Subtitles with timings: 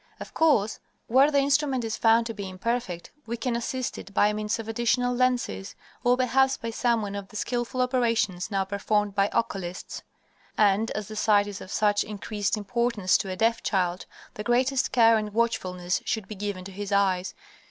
[0.19, 4.33] Of course, where the instrument is found to be imperfect we can assist it by
[4.33, 9.13] means of additional lenses, or perhaps by some one of the skillful operations now performed
[9.13, 10.01] by oculists,
[10.57, 14.91] and, as the sight is of such increased importance to a deaf child, the greatest
[14.91, 17.35] care and watchfulness should be given to his eyes.